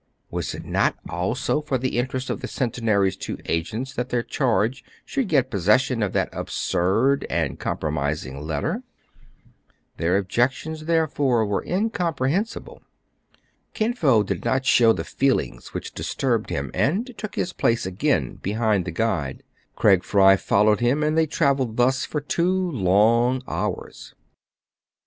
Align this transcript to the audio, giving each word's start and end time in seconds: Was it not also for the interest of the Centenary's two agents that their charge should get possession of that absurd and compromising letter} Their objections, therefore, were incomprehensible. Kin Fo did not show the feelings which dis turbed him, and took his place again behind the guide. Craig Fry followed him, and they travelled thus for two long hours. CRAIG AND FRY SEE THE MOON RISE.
Was 0.31 0.55
it 0.55 0.65
not 0.65 0.95
also 1.07 1.61
for 1.61 1.77
the 1.77 1.99
interest 1.99 2.31
of 2.31 2.41
the 2.41 2.47
Centenary's 2.47 3.15
two 3.15 3.37
agents 3.45 3.93
that 3.93 4.09
their 4.09 4.23
charge 4.23 4.83
should 5.05 5.27
get 5.27 5.51
possession 5.51 6.01
of 6.01 6.11
that 6.13 6.29
absurd 6.33 7.23
and 7.29 7.59
compromising 7.59 8.41
letter} 8.41 8.81
Their 9.97 10.17
objections, 10.17 10.85
therefore, 10.85 11.45
were 11.45 11.63
incomprehensible. 11.63 12.81
Kin 13.75 13.93
Fo 13.93 14.23
did 14.23 14.43
not 14.43 14.65
show 14.65 14.91
the 14.91 15.03
feelings 15.03 15.71
which 15.71 15.93
dis 15.93 16.15
turbed 16.15 16.49
him, 16.49 16.71
and 16.73 17.15
took 17.15 17.35
his 17.35 17.53
place 17.53 17.85
again 17.85 18.37
behind 18.41 18.85
the 18.85 18.91
guide. 18.91 19.43
Craig 19.75 20.03
Fry 20.03 20.35
followed 20.35 20.79
him, 20.79 21.03
and 21.03 21.15
they 21.15 21.27
travelled 21.27 21.77
thus 21.77 22.05
for 22.05 22.21
two 22.21 22.71
long 22.71 23.43
hours. 23.45 23.45
CRAIG 23.45 23.45
AND 23.45 23.45
FRY 23.45 23.91
SEE 23.91 24.15
THE 24.15 24.15
MOON 24.15 24.15
RISE. 24.15 24.15